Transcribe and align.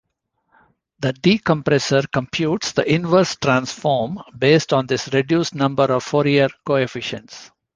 The 1.01 1.13
decompressor 1.13 2.11
computes 2.11 2.71
the 2.71 2.91
inverse 2.91 3.35
transform 3.35 4.17
based 4.35 4.73
on 4.73 4.87
this 4.87 5.13
reduced 5.13 5.53
number 5.53 5.83
of 5.83 6.03
Fourier 6.03 6.49
coefficients. 6.65 7.51